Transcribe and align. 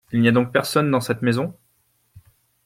Il 0.11 0.19
n’y 0.19 0.27
a 0.27 0.31
donc 0.31 0.51
personne 0.51 0.89
dans 0.89 0.99
cette 0.99 1.21
maison? 1.21 1.55